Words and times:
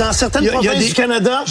Dans 0.00 0.12
certaines 0.14 0.46
provinces 0.46 0.82
du 0.82 0.94
Canada, 0.94 1.44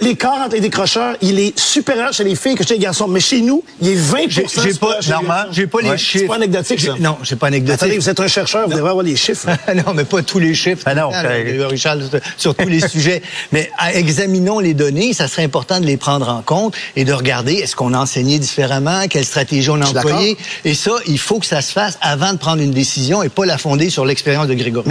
l'écart 0.00 0.42
entre 0.42 0.54
les 0.54 0.60
décrocheurs, 0.60 1.16
il 1.22 1.40
est 1.40 1.58
supérieur 1.58 2.12
chez 2.12 2.22
les 2.22 2.36
filles 2.36 2.54
que 2.54 2.64
chez 2.64 2.74
les 2.74 2.80
garçons. 2.80 3.08
Mais 3.08 3.18
chez 3.18 3.40
nous, 3.40 3.64
il 3.82 3.88
est 3.88 3.94
20 3.96 4.18
J'ai 4.28 4.74
pas, 4.74 5.00
Normand, 5.08 5.50
j'ai 5.50 5.66
pas 5.66 5.80
les 5.80 5.98
chiffres. 5.98 6.18
C'est 6.20 6.26
pas 6.28 6.36
anecdotique, 6.36 6.80
ça. 6.80 6.94
Non, 7.00 7.18
j'ai 7.24 7.34
pas 7.34 7.48
anecdotique. 7.48 7.82
Attendez, 7.82 7.98
vous 7.98 8.08
êtes 8.08 8.20
un 8.20 8.28
chercheur, 8.28 8.68
vous 8.68 8.76
devez 8.76 8.88
avoir 8.88 9.02
les 9.02 9.16
chiffres. 9.16 9.48
non, 9.74 9.92
mais 9.92 10.04
pas 10.04 10.22
tous 10.22 10.38
les 10.38 10.54
chiffres. 10.54 10.84
Ah 10.86 10.94
non, 10.94 11.10
Richard, 11.68 11.96
sur 12.36 12.54
tous 12.54 12.68
les 12.68 12.80
sujets. 12.88 13.22
Mais 13.50 13.68
examinons 13.94 14.60
les 14.60 14.74
données. 14.74 15.12
Ça 15.12 15.26
serait 15.26 15.42
important 15.42 15.80
de 15.80 15.86
les 15.86 15.96
prendre 15.96 16.28
en 16.28 16.42
compte 16.42 16.76
et 16.94 17.04
de 17.04 17.12
regarder 17.12 17.54
est-ce 17.54 17.74
qu'on 17.74 17.92
a 17.92 17.98
enseigné 17.98 18.38
différemment, 18.38 19.08
quelle 19.10 19.24
stratégie 19.24 19.68
on 19.68 19.82
a 19.82 19.88
employée. 19.88 20.38
Et 20.64 20.74
ça, 20.74 20.92
il 21.06 21.18
faut 21.18 21.40
que 21.40 21.46
ça 21.46 21.60
se 21.60 21.72
fasse 21.72 21.98
avant 22.00 22.34
de 22.34 22.38
prendre 22.38 22.62
une 22.62 22.70
décision 22.70 23.24
et 23.24 23.28
pas 23.30 23.46
la 23.46 23.58
fonder 23.58 23.90
sur 23.90 24.04
l'expérience 24.04 24.46
de 24.46 24.54
Grégory. 24.54 24.88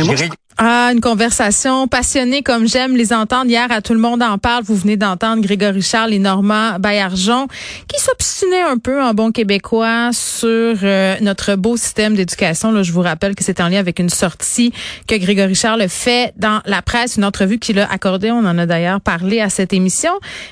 Ah, 0.61 0.89
une 0.91 0.99
conversation 0.99 1.87
passionnée 1.87 2.43
comme 2.43 2.67
j'aime 2.67 2.97
les 2.97 3.13
entendre. 3.13 3.49
Hier, 3.49 3.71
à 3.71 3.81
Tout 3.81 3.93
le 3.93 3.99
monde 4.01 4.21
en 4.21 4.37
parle, 4.37 4.65
vous 4.65 4.75
venez 4.75 4.97
d'entendre 4.97 5.41
Grégory 5.41 5.81
Charles 5.81 6.11
et 6.11 6.19
Normand 6.19 6.77
Baillargeon 6.79 7.47
qui 7.87 7.97
s'obstinaient 7.97 8.63
un 8.63 8.77
peu 8.77 9.01
en 9.01 9.13
bon 9.13 9.31
québécois 9.31 10.09
sur 10.11 10.49
euh, 10.83 11.15
notre 11.21 11.55
beau 11.55 11.77
système 11.77 12.13
d'éducation. 12.13 12.73
Là, 12.73 12.83
je 12.83 12.91
vous 12.91 12.99
rappelle 12.99 13.35
que 13.35 13.43
c'est 13.45 13.61
en 13.61 13.69
lien 13.69 13.79
avec 13.79 13.99
une 13.99 14.09
sortie 14.09 14.73
que 15.07 15.15
Grégory 15.15 15.55
Charles 15.55 15.87
fait 15.87 16.33
dans 16.35 16.59
la 16.65 16.81
presse, 16.81 17.15
une 17.15 17.23
entrevue 17.23 17.57
qu'il 17.57 17.79
a 17.79 17.89
accordée. 17.89 18.29
On 18.29 18.39
en 18.39 18.57
a 18.57 18.65
d'ailleurs 18.65 18.99
parlé 18.99 19.39
à 19.39 19.47
cette 19.49 19.71
émission 19.71 20.11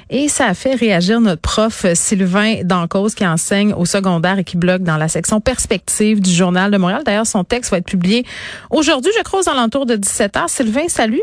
et 0.09 0.29
ça 0.29 0.45
a 0.45 0.53
fait 0.53 0.75
réagir 0.75 1.19
notre 1.19 1.41
prof 1.41 1.85
Sylvain 1.95 2.61
Dancause 2.63 3.13
qui 3.13 3.27
enseigne 3.27 3.73
au 3.73 3.83
secondaire 3.83 4.39
et 4.39 4.45
qui 4.45 4.55
blogue 4.55 4.83
dans 4.83 4.95
la 4.95 5.09
section 5.09 5.41
perspective 5.41 6.21
du 6.21 6.31
Journal 6.31 6.71
de 6.71 6.77
Montréal. 6.77 7.01
D'ailleurs, 7.05 7.27
son 7.27 7.43
texte 7.43 7.71
va 7.71 7.79
être 7.79 7.85
publié 7.85 8.25
aujourd'hui, 8.69 9.11
je 9.17 9.23
crois, 9.23 9.41
aux 9.41 9.49
alentours 9.49 9.85
de 9.85 9.96
17 9.97 10.33
h 10.35 10.47
Sylvain, 10.47 10.87
salut. 10.87 11.21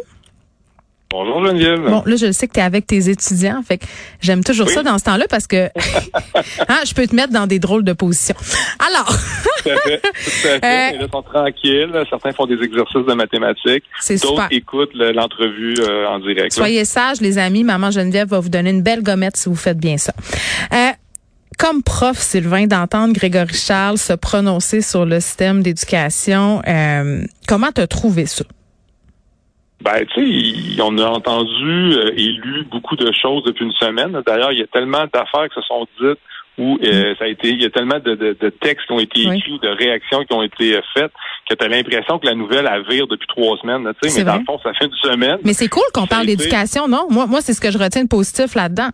Bonjour 1.14 1.46
Geneviève. 1.46 1.80
Bon, 1.88 2.02
là, 2.06 2.16
je 2.16 2.32
sais 2.32 2.48
que 2.48 2.54
tu 2.54 2.58
es 2.58 2.62
avec 2.62 2.88
tes 2.88 3.08
étudiants. 3.08 3.62
Fait 3.62 3.78
que 3.78 3.84
j'aime 4.20 4.42
toujours 4.42 4.68
ça 4.68 4.82
dans 4.82 4.98
ce 4.98 5.04
temps-là 5.04 5.26
parce 5.30 5.46
que 5.46 5.66
hein, 6.68 6.78
je 6.84 6.92
peux 6.92 7.06
te 7.06 7.14
mettre 7.14 7.32
dans 7.32 7.46
des 7.46 7.60
drôles 7.60 7.84
de 7.84 7.92
positions. 7.92 8.34
Alors. 8.80 9.16
tout 9.62 9.68
à 9.68 9.76
fait. 9.76 10.00
Tout 10.00 10.48
à 10.48 10.58
fait. 10.60 10.96
Euh, 10.96 10.98
là, 10.98 11.06
sont 11.12 11.22
tranquilles. 11.22 12.04
Certains 12.10 12.32
font 12.32 12.46
des 12.46 12.60
exercices 12.60 13.06
de 13.06 13.14
mathématiques. 13.14 13.84
D'autres 14.22 14.48
écoutent 14.50 14.94
l'entrevue 14.94 15.76
euh, 15.78 16.08
en 16.08 16.18
direct. 16.18 16.52
Soyez 16.52 16.84
sages, 16.84 17.20
les 17.20 17.38
amis. 17.38 17.62
Maman 17.62 17.92
Geneviève 17.92 18.26
va 18.26 18.40
vous 18.40 18.48
donner 18.48 18.70
une 18.70 18.82
belle 18.82 19.04
gommette 19.04 19.36
si 19.36 19.48
vous 19.48 19.54
faites 19.54 19.78
bien 19.78 19.98
ça. 19.98 20.14
Euh, 20.72 20.90
comme 21.58 21.84
prof, 21.84 22.18
Sylvain, 22.18 22.66
d'entendre 22.66 23.12
Grégory 23.12 23.54
Charles 23.54 23.98
se 23.98 24.14
prononcer 24.14 24.80
sur 24.80 25.04
le 25.04 25.20
système 25.20 25.62
d'éducation, 25.62 26.60
comment 27.46 27.70
t'as 27.72 27.86
trouvé 27.86 28.26
ça? 28.26 28.44
Ben, 29.84 30.02
tu 30.14 30.74
sais, 30.76 30.80
on 30.80 30.96
a 30.96 31.06
entendu 31.08 31.92
euh, 31.92 32.10
et 32.16 32.28
lu 32.28 32.64
beaucoup 32.70 32.96
de 32.96 33.12
choses 33.12 33.42
depuis 33.44 33.66
une 33.66 33.72
semaine. 33.72 34.18
D'ailleurs, 34.26 34.50
il 34.50 34.60
y 34.60 34.62
a 34.62 34.66
tellement 34.66 35.04
d'affaires 35.12 35.46
qui 35.50 35.56
se 35.56 35.60
sont 35.60 35.86
dites 36.00 36.18
où 36.56 36.78
euh, 36.82 37.12
mm. 37.12 37.16
ça 37.18 37.24
a 37.24 37.28
été, 37.28 37.48
il 37.50 37.60
y 37.60 37.66
a 37.66 37.70
tellement 37.70 37.98
de, 37.98 38.50
textes 38.62 38.86
qui 38.86 38.92
ont 38.92 38.98
été 38.98 39.20
écrits, 39.20 39.58
de 39.62 39.68
réactions 39.68 40.24
qui 40.24 40.32
ont 40.32 40.42
été 40.42 40.80
faites, 40.94 41.12
que 41.50 41.54
tu 41.54 41.62
as 41.62 41.68
l'impression 41.68 42.18
que 42.18 42.24
la 42.24 42.34
nouvelle 42.34 42.66
a 42.66 42.80
vire 42.80 43.06
depuis 43.08 43.26
trois 43.26 43.58
semaines. 43.58 43.86
Tu 44.02 44.08
sais, 44.08 44.20
mais 44.20 44.24
dans 44.24 44.38
le 44.38 44.44
fond, 44.46 44.58
ça 44.62 44.72
fait 44.72 44.86
une 44.86 45.10
semaine. 45.10 45.38
Mais 45.44 45.52
c'est 45.52 45.68
cool 45.68 45.82
qu'on 45.92 46.06
parle 46.06 46.26
d'éducation, 46.26 46.88
non? 46.88 47.06
Moi, 47.10 47.26
moi, 47.26 47.42
c'est 47.42 47.52
ce 47.52 47.60
que 47.60 47.70
je 47.70 47.76
retiens 47.76 48.04
de 48.04 48.08
positif 48.08 48.54
là-dedans. 48.54 48.88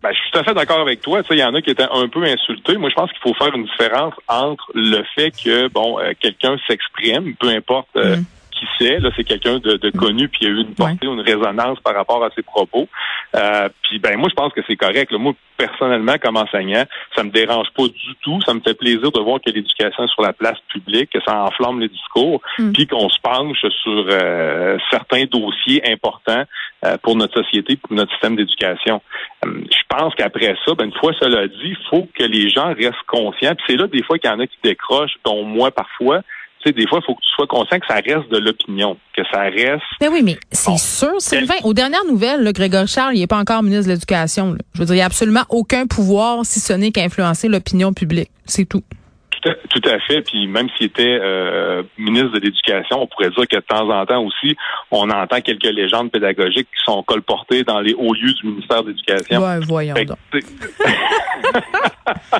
Ben, 0.00 0.10
je 0.12 0.16
suis 0.16 0.30
tout 0.30 0.38
à 0.38 0.44
fait 0.44 0.54
d'accord 0.54 0.78
avec 0.78 1.00
toi. 1.00 1.22
Il 1.28 1.38
y 1.38 1.42
en 1.42 1.54
a 1.54 1.60
qui 1.60 1.70
étaient 1.70 1.88
un 1.90 2.06
peu 2.06 2.22
insultés. 2.22 2.76
Moi, 2.76 2.88
je 2.88 2.94
pense 2.94 3.10
qu'il 3.10 3.20
faut 3.20 3.34
faire 3.34 3.52
une 3.52 3.64
différence 3.64 4.14
entre 4.28 4.70
le 4.74 5.02
fait 5.16 5.32
que 5.32 5.66
bon, 5.66 5.98
euh, 5.98 6.12
quelqu'un 6.20 6.56
s'exprime, 6.68 7.34
peu 7.34 7.48
importe 7.48 7.88
euh, 7.96 8.18
mm 8.18 8.24
qui 8.58 8.66
sait. 8.78 8.98
Là, 8.98 9.10
c'est 9.16 9.24
quelqu'un 9.24 9.58
de, 9.58 9.76
de, 9.76 9.90
connu, 9.90 10.28
puis 10.28 10.40
il 10.42 10.48
y 10.48 10.50
a 10.50 10.54
eu 10.54 10.60
une 10.60 10.74
portée, 10.74 11.06
une 11.06 11.20
résonance 11.20 11.78
par 11.80 11.94
rapport 11.94 12.24
à 12.24 12.30
ses 12.34 12.42
propos. 12.42 12.88
Euh, 13.34 13.68
puis 13.82 13.98
ben 13.98 14.16
moi, 14.16 14.28
je 14.30 14.34
pense 14.34 14.52
que 14.52 14.60
c'est 14.66 14.76
correct. 14.76 15.12
Moi, 15.12 15.34
personnellement, 15.56 16.14
comme 16.22 16.36
enseignant, 16.36 16.84
ça 17.14 17.24
me 17.24 17.30
dérange 17.30 17.68
pas 17.76 17.82
du 17.82 18.14
tout. 18.22 18.40
Ça 18.42 18.54
me 18.54 18.60
fait 18.60 18.74
plaisir 18.74 19.10
de 19.10 19.20
voir 19.20 19.40
que 19.44 19.50
l'éducation 19.50 20.04
est 20.04 20.12
sur 20.12 20.22
la 20.22 20.32
place 20.32 20.58
publique, 20.72 21.10
que 21.10 21.20
ça 21.26 21.42
enflamme 21.42 21.80
les 21.80 21.88
discours, 21.88 22.40
mm. 22.58 22.72
puis 22.72 22.86
qu'on 22.86 23.08
se 23.08 23.18
penche 23.20 23.60
sur 23.82 24.06
euh, 24.08 24.78
certains 24.90 25.24
dossiers 25.24 25.82
importants 25.90 26.44
euh, 26.84 26.96
pour 27.02 27.16
notre 27.16 27.42
société, 27.42 27.76
pour 27.76 27.92
notre 27.92 28.12
système 28.12 28.36
d'éducation. 28.36 29.02
Euh, 29.44 29.62
je 29.70 29.82
pense 29.88 30.14
qu'après 30.14 30.54
ça, 30.64 30.74
ben, 30.74 30.86
une 30.86 30.94
fois 30.94 31.12
cela 31.20 31.48
dit, 31.48 31.56
il 31.64 31.78
faut 31.90 32.08
que 32.14 32.24
les 32.24 32.48
gens 32.48 32.72
restent 32.74 32.94
conscients. 33.06 33.54
Puis 33.56 33.64
c'est 33.68 33.76
là 33.76 33.88
des 33.88 34.02
fois 34.02 34.18
qu'il 34.18 34.30
y 34.30 34.32
en 34.32 34.40
a 34.40 34.46
qui 34.46 34.58
décrochent, 34.62 35.16
dont 35.24 35.42
moi 35.42 35.70
parfois 35.70 36.20
tu 36.60 36.68
sais, 36.68 36.72
des 36.72 36.86
fois, 36.88 36.98
il 37.02 37.06
faut 37.06 37.14
que 37.14 37.20
tu 37.20 37.30
sois 37.34 37.46
conscient 37.46 37.78
que 37.78 37.86
ça 37.86 37.94
reste 37.94 38.30
de 38.30 38.38
l'opinion, 38.38 38.96
que 39.16 39.22
ça 39.32 39.42
reste. 39.42 39.82
Mais 40.00 40.08
oui, 40.08 40.22
mais 40.24 40.36
c'est 40.50 40.76
sûr, 40.76 41.20
Sylvain. 41.20 41.54
Aux 41.64 41.74
dernières 41.74 42.04
nouvelles, 42.04 42.42
le 42.42 42.52
Grégory 42.52 42.88
Charles, 42.88 43.14
il 43.14 43.20
n'est 43.20 43.26
pas 43.26 43.38
encore 43.38 43.62
ministre 43.62 43.86
de 43.86 43.92
l'Éducation. 43.92 44.56
Je 44.74 44.80
veux 44.80 44.86
dire, 44.86 44.94
il 44.94 44.98
n'y 44.98 45.02
a 45.02 45.06
absolument 45.06 45.44
aucun 45.50 45.86
pouvoir, 45.86 46.44
si 46.44 46.58
ce 46.60 46.72
n'est 46.72 46.90
qu'influencer 46.90 47.48
l'opinion 47.48 47.92
publique. 47.92 48.30
C'est 48.44 48.64
tout. 48.64 48.82
Tout 49.70 49.82
à, 49.88 50.00
fait. 50.00 50.22
Puis 50.22 50.48
même 50.48 50.68
s'il 50.76 50.86
était 50.86 51.18
euh, 51.22 51.84
ministre 51.96 52.32
de 52.32 52.40
l'Éducation, 52.40 53.02
on 53.02 53.06
pourrait 53.06 53.30
dire 53.30 53.46
que 53.46 53.56
de 53.56 53.60
temps 53.60 53.88
en 53.88 54.04
temps 54.04 54.24
aussi, 54.24 54.56
on 54.90 55.08
entend 55.10 55.40
quelques 55.40 55.62
légendes 55.62 56.10
pédagogiques 56.10 56.66
qui 56.76 56.84
sont 56.84 57.04
colportées 57.04 57.62
dans 57.62 57.80
les 57.80 57.94
hauts 57.94 58.14
lieux 58.14 58.32
du 58.32 58.48
ministère 58.48 58.82
de 58.82 58.88
l'Éducation. 58.88 59.40
Ouais, 59.40 59.60
voyons 59.60 59.94
donc. 59.94 60.18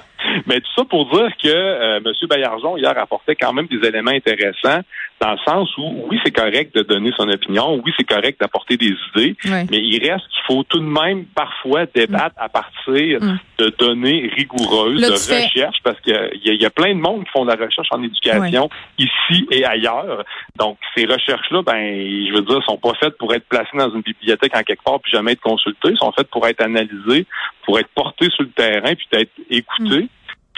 Mais 0.46 0.60
tout 0.60 0.70
ça 0.76 0.84
pour 0.84 1.10
dire 1.10 1.30
que 1.42 1.48
euh, 1.48 2.00
M. 2.04 2.12
Baillargeon, 2.28 2.76
hier, 2.76 2.96
apportait 2.98 3.36
quand 3.36 3.52
même 3.52 3.66
des 3.66 3.86
éléments 3.86 4.10
intéressants 4.10 4.82
dans 5.20 5.32
le 5.32 5.38
sens 5.44 5.76
où, 5.76 6.06
oui, 6.08 6.20
c'est 6.24 6.30
correct 6.30 6.74
de 6.74 6.82
donner 6.82 7.10
son 7.16 7.28
opinion, 7.28 7.80
oui, 7.84 7.92
c'est 7.98 8.06
correct 8.06 8.40
d'apporter 8.40 8.76
des 8.76 8.94
idées, 9.14 9.36
mais 9.44 9.78
il 9.78 9.98
reste 9.98 10.24
qu'il 10.28 10.42
faut 10.46 10.62
tout 10.62 10.78
de 10.78 10.84
même 10.84 11.24
parfois 11.34 11.86
débattre 11.86 12.36
à 12.38 12.48
partir 12.48 13.20
mm. 13.20 13.38
de 13.58 13.74
données 13.78 14.30
rigoureuses, 14.36 15.00
de 15.00 15.10
recherche, 15.10 15.76
parce 15.82 16.00
qu'il 16.00 16.30
y, 16.44 16.50
y, 16.50 16.66
a 16.66 16.70
plein 16.70 16.94
de 16.94 17.00
monde 17.00 17.24
qui 17.24 17.30
font 17.30 17.44
de 17.44 17.50
la 17.50 17.64
recherche 17.64 17.88
en 17.90 18.02
éducation 18.02 18.70
ici 18.98 19.46
et 19.50 19.64
ailleurs. 19.64 20.24
Donc, 20.56 20.78
ces 20.96 21.04
recherches-là, 21.04 21.62
ben, 21.62 21.74
je 21.74 22.32
veux 22.32 22.42
dire, 22.42 22.62
sont 22.64 22.78
pas 22.78 22.94
faites 23.00 23.18
pour 23.18 23.34
être 23.34 23.46
placées 23.48 23.76
dans 23.76 23.90
une 23.90 24.02
bibliothèque 24.02 24.56
en 24.56 24.62
quelque 24.62 24.84
part 24.84 25.00
puis 25.00 25.10
jamais 25.12 25.32
être 25.32 25.40
consultées, 25.40 25.96
sont 25.96 26.12
faites 26.12 26.28
pour 26.28 26.46
être 26.46 26.62
analysées, 26.62 27.26
pour 27.64 27.78
être 27.78 27.88
portées 27.94 28.30
sur 28.30 28.44
le 28.44 28.50
terrain 28.50 28.94
puis 28.94 29.08
être 29.12 29.32
écoutées. 29.50 30.04
Mm. 30.04 30.08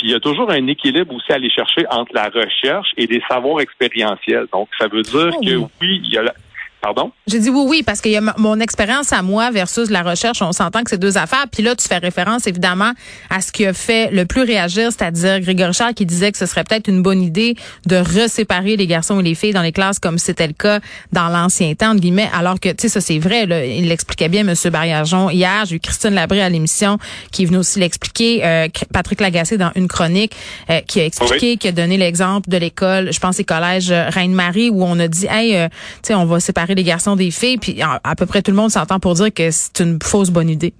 Puis 0.00 0.08
il 0.08 0.12
y 0.12 0.14
a 0.14 0.20
toujours 0.20 0.50
un 0.50 0.66
équilibre 0.66 1.14
aussi 1.14 1.30
à 1.30 1.34
aller 1.34 1.50
chercher 1.50 1.84
entre 1.90 2.12
la 2.14 2.30
recherche 2.30 2.88
et 2.96 3.06
des 3.06 3.22
savoirs 3.28 3.60
expérientiels. 3.60 4.46
Donc, 4.50 4.70
ça 4.78 4.88
veut 4.88 5.02
dire 5.02 5.30
oh 5.30 5.40
que 5.44 5.56
oui, 5.82 6.00
il 6.02 6.10
y 6.10 6.16
a 6.16 6.22
la, 6.22 6.32
Pardon? 6.80 7.12
J'ai 7.26 7.38
dit 7.38 7.50
oui, 7.50 7.64
oui, 7.68 7.82
parce 7.82 8.00
qu'il 8.00 8.12
y 8.12 8.16
a 8.16 8.22
mon 8.38 8.58
expérience 8.58 9.12
à 9.12 9.22
moi 9.22 9.50
versus 9.50 9.90
la 9.90 10.02
recherche. 10.02 10.40
On 10.40 10.52
s'entend 10.52 10.82
que 10.82 10.90
c'est 10.90 10.98
deux 10.98 11.18
affaires. 11.18 11.44
Puis 11.52 11.62
là, 11.62 11.76
tu 11.76 11.86
fais 11.86 11.98
référence 11.98 12.46
évidemment 12.46 12.92
à 13.28 13.40
ce 13.40 13.52
qui 13.52 13.66
a 13.66 13.72
fait 13.74 14.10
le 14.10 14.24
plus 14.24 14.42
réagir, 14.42 14.90
c'est-à-dire 14.90 15.40
Grégory 15.40 15.74
Charles 15.74 15.94
qui 15.94 16.06
disait 16.06 16.32
que 16.32 16.38
ce 16.38 16.46
serait 16.46 16.64
peut-être 16.64 16.88
une 16.88 17.02
bonne 17.02 17.22
idée 17.22 17.54
de 17.86 17.96
reséparer 17.96 18.76
les 18.76 18.86
garçons 18.86 19.20
et 19.20 19.22
les 19.22 19.34
filles 19.34 19.52
dans 19.52 19.62
les 19.62 19.72
classes 19.72 19.98
comme 19.98 20.18
c'était 20.18 20.46
le 20.46 20.54
cas 20.54 20.80
dans 21.12 21.28
l'ancien 21.28 21.74
temps, 21.74 21.90
entre 21.90 22.00
guillemets. 22.00 22.30
Alors 22.32 22.58
que, 22.58 22.70
tu 22.70 22.82
sais, 22.82 22.88
ça 22.88 23.00
c'est 23.00 23.18
vrai. 23.18 23.46
Là, 23.46 23.64
il 23.64 23.88
l'expliquait 23.88 24.28
bien, 24.28 24.46
M. 24.46 24.54
Barriageon. 24.70 25.28
Hier, 25.28 25.64
j'ai 25.66 25.76
eu 25.76 25.80
Christine 25.80 26.14
Labré 26.14 26.40
à 26.40 26.48
l'émission 26.48 26.98
qui 27.30 27.42
est 27.42 27.46
venue 27.46 27.58
aussi 27.58 27.78
l'expliquer. 27.78 28.44
Euh, 28.44 28.68
Patrick 28.92 29.20
Lagacé 29.20 29.58
dans 29.58 29.70
une 29.74 29.88
chronique 29.88 30.34
euh, 30.70 30.80
qui 30.86 31.00
a 31.00 31.04
expliqué, 31.04 31.56
qui 31.56 31.68
a 31.68 31.72
donné 31.72 31.96
l'exemple 31.98 32.48
de 32.48 32.56
l'école, 32.56 33.12
je 33.12 33.20
pense, 33.20 33.36
c'est 33.36 33.44
collège 33.44 33.90
Reine-Marie 33.90 34.70
où 34.70 34.82
on 34.82 34.98
a 34.98 35.08
dit, 35.08 35.26
hey, 35.30 35.56
euh, 35.56 35.68
tu 35.68 36.08
sais, 36.08 36.14
on 36.14 36.24
va 36.24 36.40
séparer 36.40 36.69
les 36.74 36.84
garçons 36.84 37.16
des 37.16 37.30
filles, 37.30 37.58
puis 37.58 37.80
à, 37.82 38.16
peu 38.16 38.26
près 38.26 38.42
tout 38.42 38.50
le 38.50 38.56
monde 38.56 38.70
s'entend 38.70 39.00
pour 39.00 39.14
dire 39.14 39.32
que 39.32 39.50
c'est 39.50 39.80
une 39.80 39.98
fausse 40.02 40.30
bonne 40.30 40.48
idée. 40.48 40.72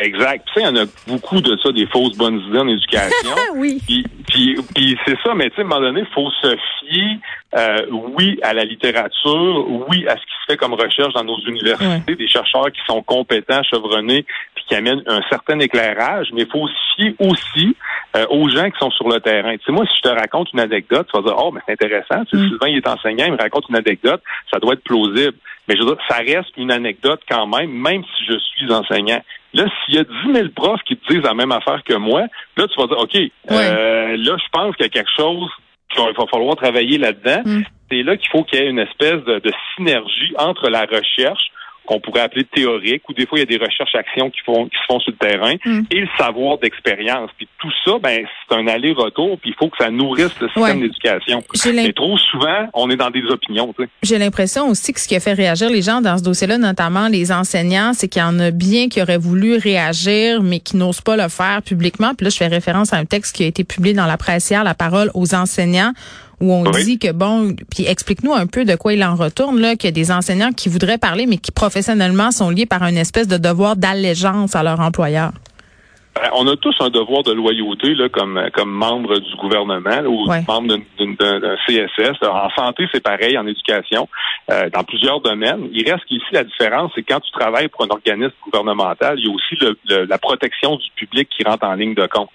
Exact. 0.00 0.46
Il 0.56 0.62
y 0.62 0.66
en 0.66 0.76
a 0.76 0.84
beaucoup 1.06 1.42
de 1.42 1.56
ça, 1.62 1.70
des 1.72 1.86
fausses 1.86 2.16
bonnes 2.16 2.40
idées 2.48 2.58
en 2.58 2.68
éducation. 2.68 3.36
oui. 3.56 3.80
Puis, 3.86 4.04
puis, 4.26 4.56
puis 4.74 4.98
c'est 5.06 5.16
ça, 5.22 5.34
mais 5.34 5.50
tu 5.50 5.56
sais, 5.56 5.60
à 5.60 5.64
un 5.64 5.68
moment 5.68 5.80
donné, 5.82 6.00
il 6.00 6.14
faut 6.14 6.30
se 6.42 6.56
fier, 6.80 7.18
euh, 7.54 7.86
oui, 8.18 8.38
à 8.42 8.54
la 8.54 8.64
littérature, 8.64 9.66
oui, 9.88 10.08
à 10.08 10.12
ce 10.12 10.22
qui 10.22 10.32
se 10.40 10.52
fait 10.52 10.56
comme 10.56 10.72
recherche 10.72 11.12
dans 11.12 11.24
nos 11.24 11.38
universités, 11.40 12.14
des 12.16 12.28
chercheurs 12.28 12.72
qui 12.72 12.80
sont 12.86 13.02
compétents, 13.02 13.62
chevronnés, 13.62 14.24
puis 14.54 14.64
qui 14.68 14.74
amènent 14.74 15.02
un 15.06 15.20
certain 15.28 15.58
éclairage, 15.58 16.28
mais 16.32 16.42
il 16.42 16.50
faut 16.50 16.66
se 16.66 16.74
fier 16.96 17.14
aussi 17.18 17.76
euh, 18.16 18.24
aux 18.30 18.48
gens 18.48 18.70
qui 18.70 18.78
sont 18.78 18.90
sur 18.92 19.08
le 19.08 19.20
terrain. 19.20 19.54
Tu 19.58 19.64
sais, 19.66 19.72
moi, 19.72 19.84
si 19.84 19.98
je 20.02 20.08
te 20.08 20.14
raconte 20.14 20.48
une 20.54 20.60
anecdote, 20.60 21.08
tu 21.12 21.20
vas 21.20 21.28
dire, 21.28 21.36
oh, 21.38 21.52
mais 21.52 21.60
c'est 21.66 21.72
intéressant. 21.72 22.24
Tu 22.24 22.38
sais, 22.38 22.42
mm. 22.42 22.48
Sylvain, 22.48 22.68
il 22.68 22.76
est 22.78 22.88
enseignant, 22.88 23.26
il 23.26 23.32
me 23.32 23.38
raconte 23.38 23.68
une 23.68 23.76
anecdote, 23.76 24.22
ça 24.50 24.58
doit 24.58 24.72
être 24.72 24.84
plausible. 24.84 25.36
Mais 25.68 25.76
je 25.76 25.82
veux 25.82 25.94
dire, 25.94 26.04
ça 26.08 26.16
reste 26.16 26.56
une 26.56 26.72
anecdote 26.72 27.20
quand 27.28 27.46
même, 27.46 27.70
même 27.70 28.02
si 28.02 28.24
je 28.26 28.38
suis 28.38 28.72
enseignant. 28.72 29.20
Là, 29.52 29.64
s'il 29.84 29.96
y 29.96 29.98
a 29.98 30.04
10 30.04 30.32
000 30.32 30.48
profs 30.54 30.82
qui 30.86 30.96
te 30.96 31.12
disent 31.12 31.24
la 31.24 31.34
même 31.34 31.52
affaire 31.52 31.82
que 31.84 31.94
moi, 31.94 32.22
là, 32.56 32.66
tu 32.68 32.80
vas 32.80 32.86
dire, 32.86 32.98
OK, 32.98 33.16
euh, 33.50 34.16
là, 34.16 34.36
je 34.36 34.48
pense 34.52 34.76
qu'il 34.76 34.86
y 34.86 34.88
a 34.88 34.90
quelque 34.90 35.10
chose 35.16 35.50
qu'il 35.92 36.02
va 36.02 36.26
falloir 36.30 36.56
travailler 36.56 36.98
là-dedans. 36.98 37.42
Mm. 37.44 37.62
C'est 37.90 38.02
là 38.02 38.16
qu'il 38.16 38.28
faut 38.30 38.44
qu'il 38.44 38.60
y 38.60 38.62
ait 38.62 38.70
une 38.70 38.78
espèce 38.78 39.24
de 39.24 39.52
synergie 39.74 40.32
entre 40.38 40.70
la 40.70 40.82
recherche, 40.82 41.49
qu'on 41.90 41.98
pourrait 41.98 42.20
appeler 42.20 42.44
théorique, 42.44 43.02
ou 43.08 43.14
des 43.14 43.26
fois 43.26 43.38
il 43.38 43.40
y 43.40 43.54
a 43.54 43.58
des 43.58 43.64
recherches-actions 43.64 44.30
qui, 44.30 44.40
font, 44.46 44.66
qui 44.66 44.76
se 44.76 44.84
font 44.86 45.00
sur 45.00 45.10
le 45.10 45.16
terrain, 45.16 45.54
mm. 45.64 45.82
et 45.90 46.00
le 46.00 46.08
savoir 46.16 46.58
d'expérience. 46.58 47.30
Puis 47.36 47.48
tout 47.58 47.72
ça, 47.84 47.98
ben 48.00 48.24
c'est 48.48 48.54
un 48.54 48.68
aller-retour, 48.68 49.40
puis 49.40 49.50
il 49.50 49.56
faut 49.58 49.68
que 49.68 49.76
ça 49.76 49.90
nourrisse 49.90 50.38
le 50.40 50.48
système 50.48 50.80
d'éducation. 50.80 51.42
Mais 51.74 51.92
trop 51.92 52.16
souvent, 52.16 52.68
on 52.74 52.90
est 52.90 52.96
dans 52.96 53.10
des 53.10 53.24
opinions. 53.24 53.74
J'ai 54.04 54.18
l'impression 54.18 54.68
aussi 54.68 54.92
que 54.92 55.00
ce 55.00 55.08
qui 55.08 55.16
a 55.16 55.20
fait 55.20 55.32
réagir 55.32 55.68
les 55.68 55.82
gens 55.82 56.00
dans 56.00 56.16
ce 56.16 56.22
dossier-là, 56.22 56.58
notamment 56.58 57.08
les 57.08 57.32
enseignants, 57.32 57.92
c'est 57.92 58.06
qu'il 58.06 58.22
y 58.22 58.24
en 58.24 58.38
a 58.38 58.52
bien 58.52 58.88
qui 58.88 59.02
auraient 59.02 59.18
voulu 59.18 59.56
réagir, 59.56 60.42
mais 60.42 60.60
qui 60.60 60.76
n'osent 60.76 61.00
pas 61.00 61.16
le 61.16 61.28
faire 61.28 61.60
publiquement. 61.62 62.14
Puis 62.14 62.24
là, 62.24 62.30
je 62.30 62.36
fais 62.36 62.46
référence 62.46 62.92
à 62.92 62.98
un 62.98 63.04
texte 63.04 63.34
qui 63.34 63.42
a 63.42 63.46
été 63.46 63.64
publié 63.64 63.94
dans 63.94 64.06
la 64.06 64.16
presse 64.16 64.48
hier, 64.48 64.62
La 64.62 64.74
parole 64.74 65.10
aux 65.14 65.34
enseignants 65.34 65.92
où 66.40 66.52
on 66.52 66.70
dit 66.70 66.98
que 66.98 67.12
bon, 67.12 67.54
puis 67.70 67.86
explique-nous 67.86 68.32
un 68.32 68.46
peu 68.46 68.64
de 68.64 68.74
quoi 68.74 68.94
il 68.94 69.04
en 69.04 69.14
retourne 69.14 69.60
là, 69.60 69.76
qu'il 69.76 69.88
y 69.88 69.88
a 69.88 69.92
des 69.92 70.10
enseignants 70.10 70.52
qui 70.52 70.68
voudraient 70.68 70.98
parler, 70.98 71.26
mais 71.26 71.36
qui 71.36 71.52
professionnellement 71.52 72.30
sont 72.30 72.50
liés 72.50 72.66
par 72.66 72.82
une 72.84 72.96
espèce 72.96 73.28
de 73.28 73.36
devoir 73.36 73.76
d'allégeance 73.76 74.56
à 74.56 74.62
leur 74.62 74.80
employeur. 74.80 75.32
Ben, 76.16 76.28
on 76.34 76.46
a 76.48 76.56
tous 76.56 76.74
un 76.80 76.90
devoir 76.90 77.22
de 77.22 77.32
loyauté 77.32 77.94
là, 77.94 78.08
comme 78.08 78.42
comme 78.52 78.70
membre 78.70 79.18
du 79.20 79.36
gouvernement 79.36 80.00
ou 80.06 80.26
membre 80.26 80.76
d'un 80.98 81.56
CSS. 81.66 82.22
En 82.22 82.50
santé, 82.50 82.88
c'est 82.92 83.02
pareil, 83.02 83.38
en 83.38 83.46
éducation, 83.46 84.08
euh, 84.50 84.68
dans 84.70 84.82
plusieurs 84.82 85.20
domaines. 85.20 85.68
Il 85.72 85.88
reste 85.88 86.04
qu'ici, 86.06 86.26
la 86.32 86.42
différence, 86.42 86.90
c'est 86.96 87.04
quand 87.04 87.20
tu 87.20 87.30
travailles 87.30 87.68
pour 87.68 87.84
un 87.84 87.90
organisme 87.90 88.34
gouvernemental, 88.44 89.18
il 89.18 89.26
y 89.26 89.30
a 89.30 89.32
aussi 89.32 89.56
la 89.88 90.18
protection 90.18 90.76
du 90.76 90.90
public 90.96 91.28
qui 91.28 91.44
rentre 91.44 91.64
en 91.64 91.74
ligne 91.74 91.94
de 91.94 92.06
compte. 92.06 92.30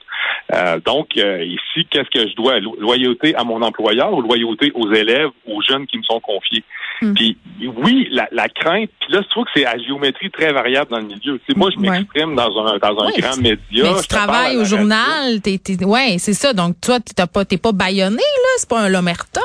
Euh, 0.53 0.79
donc, 0.79 1.17
euh, 1.17 1.43
ici, 1.43 1.87
qu'est-ce 1.89 2.09
que 2.09 2.27
je 2.29 2.35
dois? 2.35 2.59
Loyauté 2.59 3.35
à 3.35 3.43
mon 3.43 3.61
employeur 3.61 4.13
ou 4.13 4.21
loyauté 4.21 4.71
aux 4.75 4.91
élèves, 4.93 5.29
aux 5.47 5.61
jeunes 5.61 5.87
qui 5.87 5.97
me 5.97 6.03
sont 6.03 6.19
confiés? 6.19 6.63
Hmm. 7.01 7.13
Puis 7.13 7.37
oui, 7.83 8.07
la, 8.11 8.27
la 8.31 8.47
crainte, 8.47 8.89
puis 8.99 9.11
là, 9.11 9.21
tu 9.23 9.29
trouves 9.29 9.45
que 9.45 9.51
c'est 9.55 9.65
à 9.65 9.77
géométrie 9.77 10.29
très 10.31 10.53
variable 10.53 10.91
dans 10.91 10.99
le 10.99 11.07
milieu. 11.07 11.39
C'est 11.47 11.57
moi, 11.57 11.69
je 11.73 11.79
m'exprime 11.79 12.35
dans 12.35 12.55
un, 12.65 12.77
dans 12.77 13.03
un 13.03 13.09
grand 13.11 13.37
média. 13.37 13.57
Mais 13.71 14.01
tu 14.01 14.07
travailles 14.07 14.57
au 14.57 14.65
journal, 14.65 15.41
t'es, 15.41 15.59
ouais, 15.83 16.17
c'est 16.19 16.33
ça. 16.33 16.53
Donc, 16.53 16.79
toi, 16.79 16.99
t'es 16.99 17.25
pas, 17.25 17.43
t'es 17.43 17.57
pas 17.57 17.71
baïonné, 17.71 18.17
là? 18.17 18.49
C'est 18.57 18.69
pas 18.69 18.81
un 18.81 18.89
lomerta? 18.89 19.41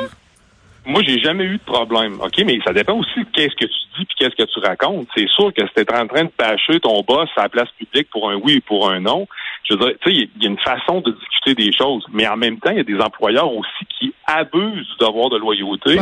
Moi, 0.86 1.02
j'ai 1.06 1.18
jamais 1.18 1.44
eu 1.44 1.58
de 1.58 1.62
problème. 1.62 2.14
OK, 2.20 2.42
mais 2.44 2.58
ça 2.64 2.72
dépend 2.72 2.94
aussi 2.94 3.20
de 3.20 3.26
qu'est-ce 3.32 3.54
que 3.54 3.66
tu 3.66 3.98
dis 3.98 4.04
puis 4.06 4.14
qu'est-ce 4.18 4.36
que 4.36 4.50
tu 4.50 4.60
racontes. 4.60 5.08
C'est 5.14 5.28
sûr 5.28 5.52
que 5.52 5.66
si 5.66 5.74
t'es 5.74 5.94
en 5.94 6.06
train 6.06 6.24
de 6.24 6.32
bâcher 6.38 6.80
ton 6.80 7.02
boss 7.02 7.28
à 7.36 7.42
la 7.42 7.48
place 7.48 7.68
publique 7.78 8.08
pour 8.10 8.30
un 8.30 8.36
oui 8.36 8.56
ou 8.56 8.60
pour 8.62 8.90
un 8.90 9.00
non, 9.00 9.26
je 9.64 9.74
veux 9.74 9.80
dire, 9.80 9.94
tu 10.02 10.10
sais, 10.10 10.28
il 10.36 10.42
y 10.42 10.46
a 10.46 10.50
une 10.50 10.58
façon 10.58 11.00
de 11.00 11.12
discuter 11.12 11.54
des 11.54 11.72
choses. 11.72 12.04
Mais 12.12 12.26
en 12.26 12.36
même 12.36 12.58
temps, 12.58 12.70
il 12.70 12.78
y 12.78 12.80
a 12.80 12.84
des 12.84 13.00
employeurs 13.00 13.52
aussi 13.52 13.84
qui 13.98 14.14
abusent 14.26 14.86
du 14.86 14.96
devoir 14.98 15.28
de 15.28 15.36
loyauté. 15.36 15.98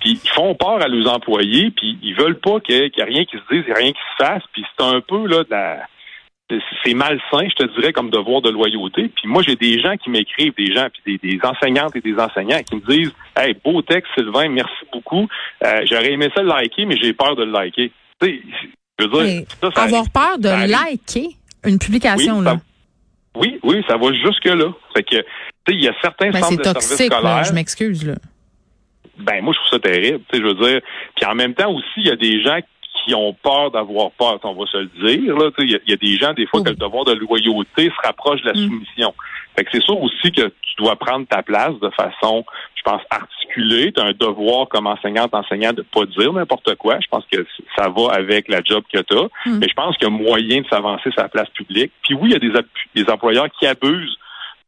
Puis 0.00 0.18
ils 0.22 0.30
font 0.30 0.54
peur 0.54 0.82
à 0.82 0.88
leurs 0.88 1.14
employés, 1.14 1.70
puis 1.70 1.98
ils 2.02 2.14
veulent 2.14 2.40
pas 2.40 2.58
qu'il 2.60 2.76
y, 2.76 2.78
ait 2.78 3.04
rien 3.04 3.24
qui 3.24 3.36
se 3.36 3.54
dise, 3.54 3.64
rien 3.74 3.92
qui 3.92 4.00
se 4.18 4.24
fasse. 4.24 4.42
Puis 4.52 4.64
c'est 4.76 4.84
un 4.84 5.00
peu 5.00 5.26
là 5.26 5.44
de 5.44 5.50
la 5.50 5.86
c'est 6.84 6.94
malsain, 6.94 7.48
je 7.48 7.54
te 7.54 7.80
dirais, 7.80 7.92
comme 7.92 8.10
devoir 8.10 8.42
de 8.42 8.50
loyauté. 8.50 9.10
Puis 9.14 9.26
moi, 9.26 9.42
j'ai 9.46 9.56
des 9.56 9.80
gens 9.80 9.96
qui 9.96 10.10
m'écrivent, 10.10 10.54
des 10.56 10.72
gens, 10.72 10.88
puis 10.92 11.18
des, 11.22 11.38
enseignantes 11.42 11.94
et 11.96 12.00
des 12.00 12.14
enseignants 12.18 12.60
qui 12.62 12.76
me 12.76 12.80
disent 12.80 13.12
Hey, 13.36 13.56
beau 13.64 13.82
texte, 13.82 14.10
Sylvain, 14.16 14.48
merci 14.48 14.72
beaucoup. 14.92 15.28
Euh, 15.64 15.82
j'aurais 15.88 16.12
aimé 16.12 16.28
ça 16.34 16.42
le 16.42 16.48
liker, 16.48 16.86
mais 16.86 16.96
j'ai 16.96 17.12
peur 17.12 17.36
de 17.36 17.44
le 17.44 17.52
liker. 17.52 17.92
Tu 18.20 18.42
je 18.98 19.06
veux 19.06 19.24
dire, 19.24 19.46
avoir 19.76 20.04
peur 20.10 20.38
de 20.38 20.48
liker 20.48 21.28
une 21.64 21.78
publication, 21.78 22.38
oui, 22.38 22.44
là. 22.44 22.56
oui, 23.34 23.58
oui, 23.62 23.84
ça 23.88 23.96
va 23.96 24.12
jusque-là. 24.12 24.72
Fait 24.94 25.02
que, 25.02 25.16
tu 25.16 25.22
sais, 25.22 25.74
il 25.74 25.82
y 25.82 25.88
a 25.88 25.94
certains 26.02 26.30
ben, 26.30 26.42
centres 26.42 26.58
de 26.58 26.80
services 26.80 27.06
scolaires. 27.06 27.44
je 27.44 27.52
m'excuse, 27.52 28.06
là. 28.06 28.14
Ben, 29.18 29.42
moi, 29.42 29.54
je 29.54 29.58
trouve 29.58 29.70
ça 29.70 29.78
terrible. 29.78 30.20
Tu 30.30 30.36
sais, 30.36 30.42
je 30.42 30.48
veux 30.48 30.54
dire. 30.54 30.80
Puis 31.16 31.26
en 31.26 31.34
même 31.34 31.54
temps 31.54 31.70
aussi, 31.70 31.86
il 31.98 32.06
y 32.06 32.10
a 32.10 32.16
des 32.16 32.42
gens 32.42 32.58
qui 33.04 33.14
ont 33.14 33.32
peur 33.32 33.70
d'avoir 33.70 34.10
peur, 34.12 34.38
on 34.42 34.54
va 34.54 34.66
se 34.66 34.78
le 34.78 34.86
dire. 34.86 35.50
Il 35.58 35.80
y, 35.86 35.92
a 35.92 35.96
des 35.96 36.16
gens, 36.16 36.32
des 36.32 36.46
fois, 36.46 36.62
que 36.62 36.70
le 36.70 36.76
devoir 36.76 37.04
de 37.04 37.12
loyauté 37.12 37.90
se 37.90 38.06
rapproche 38.06 38.42
de 38.42 38.46
la 38.48 38.52
mm. 38.52 38.66
soumission. 38.68 39.14
Fait 39.56 39.64
que 39.64 39.70
c'est 39.72 39.82
sûr 39.82 40.00
aussi 40.00 40.32
que 40.32 40.42
tu 40.42 40.74
dois 40.78 40.96
prendre 40.96 41.26
ta 41.26 41.42
place 41.42 41.78
de 41.80 41.90
façon, 41.90 42.44
je 42.74 42.82
pense, 42.82 43.02
articulée. 43.10 43.92
Tu 43.92 44.00
as 44.00 44.06
un 44.06 44.12
devoir 44.12 44.68
comme 44.68 44.86
enseignante, 44.86 45.34
enseignant 45.34 45.72
de 45.72 45.82
pas 45.82 46.04
dire 46.06 46.32
n'importe 46.32 46.74
quoi. 46.76 46.98
Je 47.00 47.08
pense 47.10 47.24
que 47.30 47.46
ça 47.76 47.88
va 47.88 48.12
avec 48.12 48.48
la 48.48 48.60
job 48.64 48.84
que 48.92 49.00
tu 49.00 49.16
as. 49.16 49.28
Mm. 49.46 49.58
Mais 49.58 49.68
je 49.68 49.74
pense 49.74 49.96
qu'il 49.96 50.08
y 50.08 50.10
a 50.10 50.14
moyen 50.14 50.60
de 50.60 50.66
s'avancer 50.68 51.10
sur 51.10 51.22
la 51.22 51.28
place 51.28 51.48
publique. 51.50 51.92
Puis 52.02 52.14
oui, 52.14 52.30
il 52.30 52.32
y 52.32 52.36
a 52.36 52.38
des, 52.38 52.52
des 52.94 53.10
employeurs 53.10 53.48
qui 53.58 53.66
abusent 53.66 54.18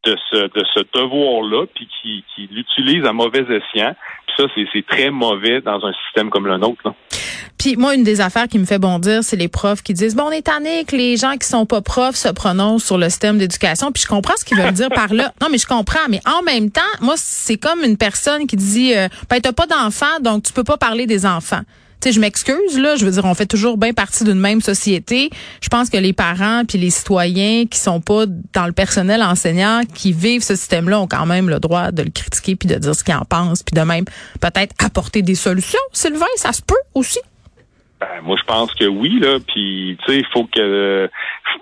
de 0.03 0.17
ce, 0.29 0.35
de 0.35 0.65
ce 0.73 0.79
devoir-là, 0.93 1.65
puis 1.73 1.87
qui, 2.01 2.23
qui 2.35 2.47
l'utilisent 2.51 3.05
à 3.05 3.13
mauvais 3.13 3.41
escient. 3.41 3.95
Puis 4.27 4.35
ça, 4.37 4.43
c'est 4.55 4.85
très 4.85 5.09
mauvais 5.09 5.61
dans 5.61 5.83
un 5.85 5.93
système 6.05 6.29
comme 6.29 6.47
le 6.47 6.57
nôtre. 6.57 6.81
Là. 6.85 6.93
Puis 7.57 7.77
moi, 7.77 7.95
une 7.95 8.03
des 8.03 8.19
affaires 8.19 8.49
qui 8.49 8.59
me 8.59 8.65
fait 8.65 8.79
bondir, 8.79 9.23
c'est 9.23 9.37
les 9.37 9.47
profs 9.47 9.83
qui 9.83 9.93
disent 9.93 10.15
bon, 10.15 10.23
on 10.23 10.31
est 10.31 10.41
tanné 10.41 10.83
que 10.83 10.97
les 10.97 11.15
gens 11.15 11.37
qui 11.37 11.47
sont 11.47 11.65
pas 11.65 11.81
profs 11.81 12.17
se 12.17 12.27
prononcent 12.27 12.83
sur 12.83 12.97
le 12.97 13.09
système 13.09 13.37
d'éducation. 13.37 13.91
Puis 13.93 14.03
je 14.03 14.07
comprends 14.07 14.35
ce 14.35 14.43
qu'ils 14.43 14.57
veulent 14.57 14.73
dire 14.73 14.89
par 14.89 15.13
là. 15.13 15.31
Non, 15.41 15.47
mais 15.49 15.57
je 15.57 15.67
comprends. 15.67 16.09
Mais 16.09 16.19
en 16.25 16.43
même 16.43 16.71
temps, 16.71 16.81
moi, 16.99 17.13
c'est 17.15 17.57
comme 17.57 17.81
une 17.83 17.97
personne 17.97 18.47
qui 18.47 18.57
dit 18.57 18.93
euh, 18.93 19.07
ben 19.29 19.39
t'as 19.39 19.53
pas 19.53 19.65
d'enfants, 19.65 20.19
donc 20.19 20.43
tu 20.43 20.51
peux 20.51 20.65
pas 20.65 20.77
parler 20.77 21.05
des 21.05 21.25
enfants. 21.25 21.61
Sais, 22.03 22.11
je 22.11 22.19
m'excuse 22.19 22.77
là, 22.77 22.97
je 22.97 23.05
veux 23.05 23.11
dire, 23.11 23.23
on 23.23 23.33
fait 23.33 23.45
toujours 23.45 23.77
bien 23.77 23.93
partie 23.93 24.25
d'une 24.25 24.37
même 24.37 24.59
société. 24.59 25.29
Je 25.61 25.69
pense 25.69 25.89
que 25.89 25.95
les 25.95 26.11
parents 26.11 26.63
puis 26.67 26.77
les 26.77 26.89
citoyens 26.89 27.65
qui 27.65 27.79
sont 27.79 28.01
pas 28.01 28.25
dans 28.51 28.65
le 28.65 28.73
personnel 28.73 29.23
enseignant, 29.23 29.83
qui 29.93 30.11
vivent 30.11 30.43
ce 30.43 30.57
système-là, 30.57 30.99
ont 30.99 31.07
quand 31.07 31.25
même 31.25 31.49
le 31.49 31.61
droit 31.61 31.91
de 31.91 32.03
le 32.03 32.09
critiquer 32.09 32.57
puis 32.57 32.67
de 32.67 32.75
dire 32.75 32.93
ce 32.93 33.05
qu'ils 33.05 33.15
en 33.15 33.23
pensent, 33.23 33.63
puis 33.63 33.73
de 33.73 33.85
même 33.85 34.03
peut-être 34.41 34.75
apporter 34.83 35.21
des 35.21 35.35
solutions. 35.35 35.79
Sylvain, 35.93 36.25
ça 36.35 36.51
se 36.51 36.61
peut 36.61 36.75
aussi? 36.93 37.19
Ben, 38.03 38.21
moi, 38.23 38.35
je 38.37 38.43
pense 38.43 38.73
que 38.73 38.85
oui, 38.85 39.19
là. 39.19 39.37
Puis, 39.47 39.97
tu 40.05 40.11
sais, 40.11 40.19
il 40.19 40.25
faut 40.33 40.45
que. 40.45 41.09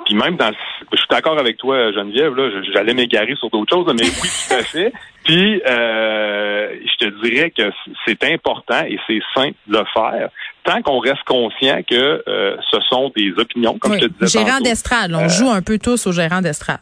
Puis 0.06 0.16
même 0.16 0.38
dans. 0.38 0.52
Je 0.92 0.98
suis 0.98 1.08
d'accord 1.10 1.38
avec 1.38 1.58
toi, 1.58 1.92
Geneviève. 1.92 2.36
Là, 2.36 2.50
j'allais 2.74 2.94
m'égarer 2.94 3.36
sur 3.36 3.50
d'autres 3.50 3.76
choses, 3.76 3.94
mais 3.94 4.06
oui, 4.06 4.30
tout 4.48 4.54
à 4.56 4.64
fait. 4.64 4.94
Puis, 5.24 5.62
euh, 5.68 6.76
je 6.84 7.06
te 7.06 7.24
dirais 7.24 7.52
que 7.52 7.72
c'est 8.06 8.24
important 8.24 8.84
et 8.88 8.98
c'est 9.06 9.22
simple 9.36 9.56
de 9.68 9.78
le 9.78 9.86
faire. 9.94 10.30
Tant 10.64 10.82
qu'on 10.82 11.00
reste 11.00 11.24
conscient 11.26 11.82
que 11.88 12.24
euh, 12.28 12.58
ce 12.72 12.80
sont 12.90 13.12
des 13.16 13.32
opinions, 13.38 13.78
comme 13.78 13.94
je 13.94 14.08
te 14.08 14.26
disais. 14.26 14.40
Gérant 14.40 14.60
d'estrade, 14.60 15.12
on 15.14 15.26
euh, 15.26 15.30
joue 15.30 15.50
un 15.50 15.62
peu 15.62 15.78
tous 15.78 16.08
au 16.08 16.12
gérant 16.12 16.42
d'estrade. 16.42 16.82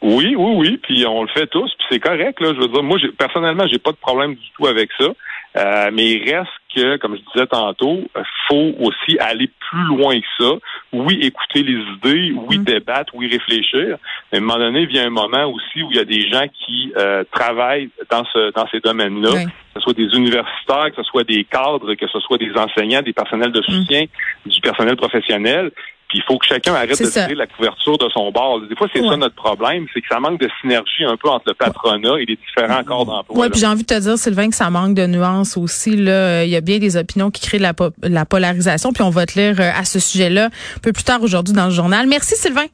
Oui, 0.00 0.34
oui, 0.36 0.52
oui, 0.56 0.80
puis 0.82 1.06
on 1.06 1.22
le 1.22 1.28
fait 1.28 1.46
tous, 1.46 1.70
puis 1.78 1.86
c'est 1.90 2.00
correct. 2.00 2.40
Là, 2.40 2.52
je 2.54 2.60
veux 2.60 2.68
dire, 2.68 2.82
moi, 2.82 2.98
personnellement, 3.18 3.66
j'ai 3.70 3.78
pas 3.78 3.92
de 3.92 3.96
problème 3.96 4.34
du 4.34 4.50
tout 4.56 4.66
avec 4.66 4.90
ça. 4.98 5.12
Euh, 5.56 5.90
mais 5.92 6.12
il 6.12 6.34
reste 6.34 6.50
que, 6.76 6.96
comme 6.98 7.16
je 7.16 7.22
disais 7.32 7.46
tantôt, 7.46 8.00
faut 8.48 8.74
aussi 8.80 9.18
aller 9.18 9.50
plus 9.70 9.84
loin 9.84 10.20
que 10.20 10.26
ça. 10.38 10.50
Oui, 10.92 11.18
écouter 11.22 11.62
les 11.62 11.80
idées, 11.94 12.32
oui, 12.48 12.58
mm. 12.58 12.64
débattre, 12.64 13.12
oui, 13.14 13.28
réfléchir. 13.28 13.96
Mais 14.30 14.38
à 14.38 14.40
un 14.40 14.44
moment 14.44 14.58
donné, 14.58 14.80
il 14.82 14.86
vient 14.86 15.06
un 15.06 15.10
moment 15.10 15.46
aussi 15.46 15.82
où 15.82 15.90
il 15.90 15.96
y 15.96 16.00
a 16.00 16.04
des 16.04 16.28
gens 16.28 16.46
qui 16.48 16.92
euh, 16.96 17.24
travaillent 17.32 17.88
dans 18.10 18.24
ce 18.32 18.52
dans 18.52 18.66
ces 18.68 18.80
domaines-là, 18.80 19.44
que 19.44 19.50
ce 19.74 19.80
soit 19.80 19.94
des 19.94 20.08
universitaires, 20.14 20.90
que 20.90 21.02
ce 21.02 21.04
soit 21.04 21.24
des 21.24 21.44
cadres, 21.44 21.94
que 21.94 22.06
ce 22.06 22.20
soit 22.20 22.38
des 22.38 22.52
enseignants, 22.54 23.02
des 23.02 23.14
personnels 23.14 23.52
de 23.52 23.60
mm. 23.60 23.72
soutien, 23.72 24.04
du 24.44 24.60
personnel 24.60 24.96
professionnel, 24.96 25.72
puis 26.16 26.24
il 26.24 26.32
faut 26.32 26.38
que 26.38 26.46
chacun 26.46 26.74
arrête 26.74 26.90
de 26.98 27.10
tirer 27.10 27.34
la 27.34 27.46
couverture 27.46 27.98
de 27.98 28.08
son 28.08 28.30
bord. 28.30 28.60
Des 28.60 28.76
fois, 28.76 28.88
c'est 28.92 29.02
ça 29.02 29.16
notre 29.16 29.34
problème, 29.34 29.86
c'est 29.92 30.00
que 30.00 30.06
ça 30.08 30.20
manque 30.20 30.40
de 30.40 30.48
synergie 30.60 31.04
un 31.04 31.16
peu 31.16 31.28
entre 31.28 31.44
le 31.48 31.54
patronat 31.54 32.20
et 32.20 32.24
les 32.24 32.36
différents 32.36 32.82
corps 32.84 33.06
d'emploi. 33.06 33.36
Oui, 33.38 33.50
puis 33.50 33.60
j'ai 33.60 33.66
envie 33.66 33.82
de 33.82 33.86
te 33.86 33.98
dire, 33.98 34.16
Sylvain, 34.16 34.48
que 34.48 34.54
ça 34.54 34.70
manque 34.70 34.94
de 34.94 35.06
nuances 35.06 35.56
aussi. 35.56 35.96
Là, 35.96 36.44
il 36.44 36.50
y 36.50 36.56
a 36.56 36.60
bien 36.60 36.78
des 36.78 36.96
opinions 36.96 37.30
qui 37.30 37.42
créent 37.42 37.58
la, 37.58 37.72
la 38.02 38.24
polarisation. 38.24 38.92
Puis 38.92 39.02
on 39.02 39.10
va 39.10 39.26
te 39.26 39.38
lire 39.38 39.60
euh, 39.60 39.70
à 39.74 39.84
ce 39.84 39.98
sujet-là 39.98 40.46
un 40.46 40.80
peu 40.82 40.92
plus 40.92 41.04
tard 41.04 41.22
aujourd'hui 41.22 41.54
dans 41.54 41.66
le 41.66 41.72
journal. 41.72 42.06
Merci, 42.06 42.36
Sylvain. 42.36 42.66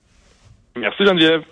Merci, 0.77 1.05
Geneviève. 1.05 1.43